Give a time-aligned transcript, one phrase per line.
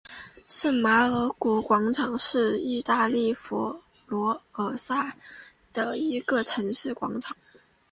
[0.47, 5.15] 圣马尔谷广场是意大利佛罗伦萨
[5.73, 7.37] 的一个城市广场。